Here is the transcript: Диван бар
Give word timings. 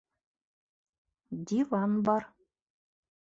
Диван 1.51 1.91
бар 2.05 2.23